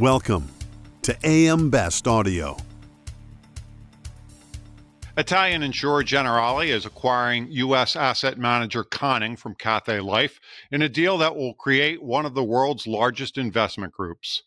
[0.00, 0.48] Welcome
[1.02, 2.56] to AM Best Audio.
[5.16, 7.94] Italian insurer Generali is acquiring U.S.
[7.94, 10.40] asset manager Conning from Cathay Life
[10.72, 14.42] in a deal that will create one of the world's largest investment groups.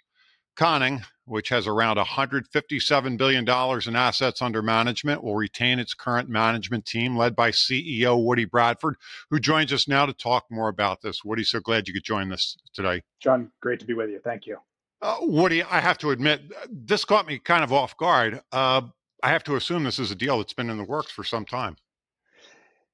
[0.57, 6.85] Conning, which has around $157 billion in assets under management, will retain its current management
[6.85, 8.95] team led by CEO Woody Bradford,
[9.29, 11.23] who joins us now to talk more about this.
[11.23, 13.03] Woody, so glad you could join us today.
[13.21, 14.19] John, great to be with you.
[14.21, 14.57] Thank you.
[15.01, 18.41] Uh, Woody, I have to admit, this caught me kind of off guard.
[18.51, 18.81] Uh,
[19.21, 21.45] I have to assume this is a deal that's been in the works for some
[21.45, 21.77] time.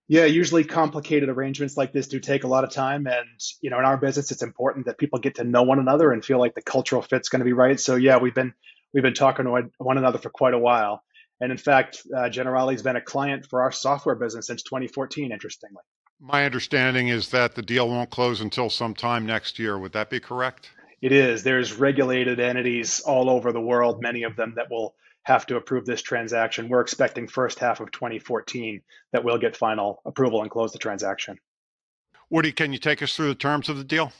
[0.09, 3.07] Yeah, usually complicated arrangements like this do take a lot of time.
[3.07, 3.27] And,
[3.61, 6.23] you know, in our business, it's important that people get to know one another and
[6.23, 7.79] feel like the cultural fit's going to be right.
[7.79, 8.53] So, yeah, we've been
[8.93, 11.03] we've been talking to one another for quite a while.
[11.39, 15.81] And in fact, uh, Generali's been a client for our software business since 2014, interestingly.
[16.19, 19.79] My understanding is that the deal won't close until sometime next year.
[19.79, 20.69] Would that be correct?
[21.03, 21.43] It is.
[21.43, 25.85] There's regulated entities all over the world, many of them that will have to approve
[25.85, 26.69] this transaction.
[26.69, 31.39] We're expecting first half of 2014 that we'll get final approval and close the transaction.
[32.29, 34.13] Woody, can you take us through the terms of the deal?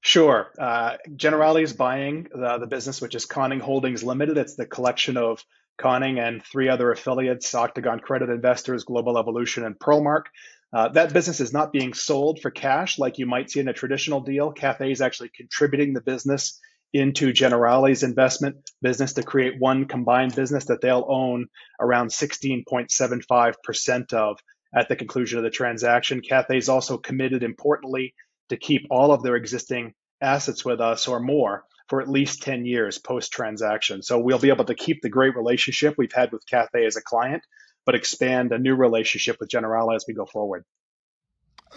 [0.00, 0.50] Sure.
[0.58, 4.38] Uh, Generali is buying the, the business, which is Conning Holdings Limited.
[4.38, 5.44] It's the collection of
[5.76, 10.30] Conning and three other affiliates, Octagon Credit Investors, Global Evolution, and Pearlmark.
[10.72, 13.72] Uh, that business is not being sold for cash like you might see in a
[13.72, 14.52] traditional deal.
[14.52, 16.60] Cathay is actually contributing the business
[16.92, 21.46] into Generali's investment business to create one combined business that they'll own
[21.80, 24.38] around 16.75% of
[24.74, 26.20] at the conclusion of the transaction.
[26.20, 28.14] Cathay is also committed, importantly,
[28.50, 32.66] to keep all of their existing assets with us or more for at least 10
[32.66, 34.02] years post transaction.
[34.02, 37.02] So we'll be able to keep the great relationship we've had with Cathay as a
[37.02, 37.42] client
[37.88, 40.62] but expand a new relationship with Generali as we go forward.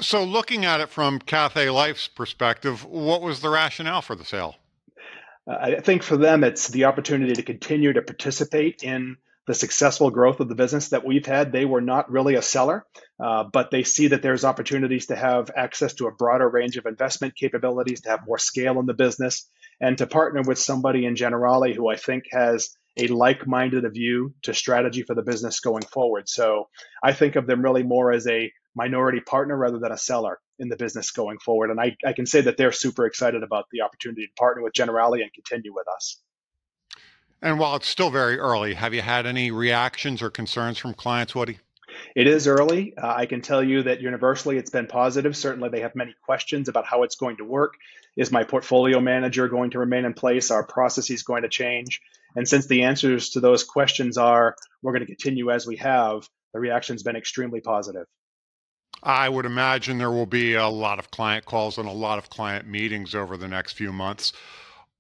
[0.02, 4.58] So, looking at it from Cathay Life's perspective, what was the rationale for the sale?
[5.50, 9.16] Uh, I think for them, it's the opportunity to continue to participate in
[9.48, 11.53] the successful growth of the business that we've had.
[11.53, 12.86] They were not really a seller,
[13.18, 16.88] uh, but they see that there's opportunities to have access to a broader range of
[16.88, 19.50] investment capabilities, to have more scale in the business,
[19.80, 24.53] and to partner with somebody in Generali who I think has a like-minded view to
[24.53, 26.28] strategy for the business going forward.
[26.28, 26.68] So
[27.03, 30.69] I think of them really more as a minority partner rather than a seller in
[30.69, 31.72] the business going forward.
[31.72, 34.74] And I, I can say that they're super excited about the opportunity to partner with
[34.74, 36.19] Generali and continue with us.
[37.41, 41.34] And while it's still very early, have you had any reactions or concerns from clients,
[41.34, 41.59] Woody?
[42.16, 42.94] It is early.
[42.98, 45.36] Uh, I can tell you that universally it's been positive.
[45.36, 47.76] Certainly, they have many questions about how it's going to work.
[48.18, 50.52] Is my portfolio manager going to remain in place?
[50.52, 52.02] Are processes going to change?
[52.36, 56.28] And since the answers to those questions are we're going to continue as we have,
[56.54, 58.08] the reaction's been extremely positive.
[59.04, 62.30] I would imagine there will be a lot of client calls and a lot of
[62.30, 64.34] client meetings over the next few months.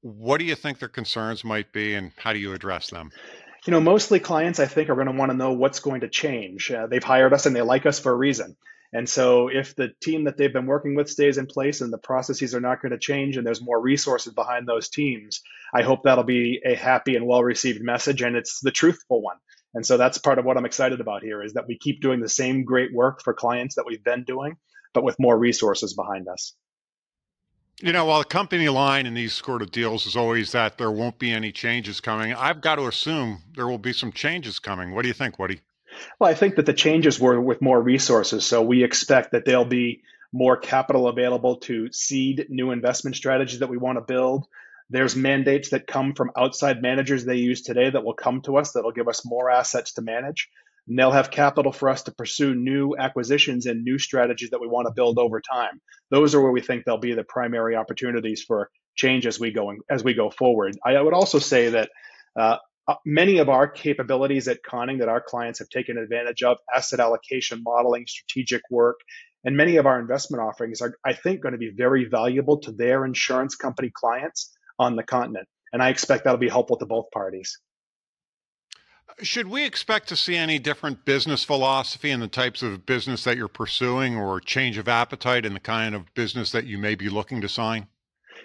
[0.01, 3.11] What do you think their concerns might be, and how do you address them?
[3.65, 6.09] You know, mostly clients, I think, are going to want to know what's going to
[6.09, 6.71] change.
[6.71, 8.57] Uh, they've hired us and they like us for a reason.
[8.93, 11.97] And so, if the team that they've been working with stays in place and the
[11.97, 15.41] processes are not going to change and there's more resources behind those teams,
[15.73, 19.37] I hope that'll be a happy and well received message and it's the truthful one.
[19.73, 22.19] And so, that's part of what I'm excited about here is that we keep doing
[22.19, 24.57] the same great work for clients that we've been doing,
[24.93, 26.53] but with more resources behind us.
[27.83, 30.91] You know, while the company line in these sort of deals is always that there
[30.91, 34.93] won't be any changes coming, I've got to assume there will be some changes coming.
[34.93, 35.61] What do you think, Woody?
[36.19, 38.45] Well, I think that the changes were with more resources.
[38.45, 43.69] So we expect that there'll be more capital available to seed new investment strategies that
[43.69, 44.45] we want to build.
[44.91, 48.73] There's mandates that come from outside managers they use today that will come to us
[48.73, 50.49] that'll give us more assets to manage.
[50.87, 54.67] And they'll have capital for us to pursue new acquisitions and new strategies that we
[54.67, 55.81] want to build over time.
[56.09, 59.73] Those are where we think they'll be the primary opportunities for change as we go
[59.89, 60.77] as we go forward.
[60.85, 61.89] I would also say that
[62.37, 66.57] uh, uh, many of our capabilities at Conning that our clients have taken advantage of,
[66.75, 68.99] asset allocation modeling, strategic work,
[69.43, 72.71] and many of our investment offerings are, I think, going to be very valuable to
[72.71, 75.47] their insurance company clients on the continent.
[75.73, 77.59] And I expect that'll be helpful to both parties.
[79.21, 83.37] Should we expect to see any different business philosophy in the types of business that
[83.37, 87.09] you're pursuing or change of appetite in the kind of business that you may be
[87.09, 87.87] looking to sign?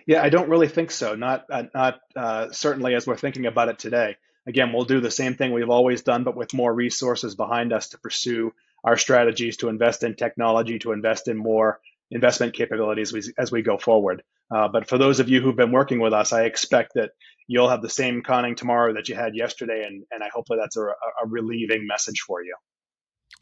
[0.07, 1.15] Yeah, I don't really think so.
[1.15, 4.17] Not, uh, not uh, certainly as we're thinking about it today
[4.47, 7.89] again, we'll do the same thing we've always done, but with more resources behind us
[7.91, 8.55] to pursue
[8.85, 11.81] our strategies to invest in technology, to invest in more
[12.11, 14.23] investment capabilities as we, as we go forward.
[14.55, 17.11] Uh, but for those of you who've been working with us, I expect that
[17.49, 20.59] you'll have the same Conning tomorrow that you had yesterday, and, and I hope that
[20.61, 22.55] that's a, a relieving message for you.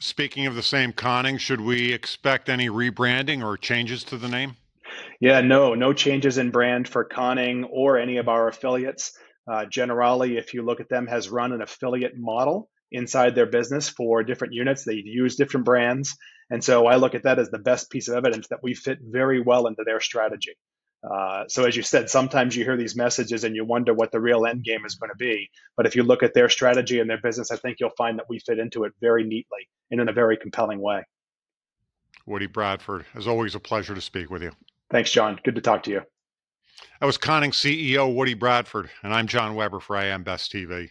[0.00, 4.56] Speaking of the same Conning, should we expect any rebranding or changes to the name?
[5.20, 9.12] Yeah, no, no changes in brand for Conning or any of our affiliates.
[9.50, 13.88] Uh, Generali, if you look at them, has run an affiliate model inside their business
[13.88, 14.84] for different units.
[14.84, 16.16] They use different brands.
[16.50, 18.98] And so I look at that as the best piece of evidence that we fit
[19.02, 20.56] very well into their strategy.
[21.02, 24.20] Uh, so as you said, sometimes you hear these messages and you wonder what the
[24.20, 25.50] real end game is going to be.
[25.76, 28.26] But if you look at their strategy and their business, I think you'll find that
[28.28, 31.04] we fit into it very neatly and in a very compelling way.
[32.26, 34.52] Woody Bradford, as always, a pleasure to speak with you.
[34.90, 35.38] Thanks, John.
[35.44, 36.00] Good to talk to you.
[37.00, 40.90] That was Conning CEO Woody Bradford, and I'm John Weber for I AM Best TV.